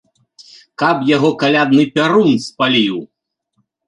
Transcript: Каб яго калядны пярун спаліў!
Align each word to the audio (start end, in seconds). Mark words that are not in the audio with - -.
Каб 0.83 1.03
яго 1.09 1.29
калядны 1.43 1.85
пярун 1.97 2.31
спаліў! 2.47 2.97